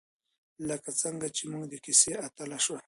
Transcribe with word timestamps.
لکه 0.69 0.89
څنګه 1.01 1.27
چې 1.35 1.43
زموږ 1.49 1.65
د 1.69 1.75
کیسې 1.85 2.11
اتله 2.25 2.57
شوه. 2.65 2.79